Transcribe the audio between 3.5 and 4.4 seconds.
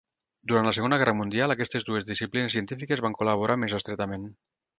més estretament.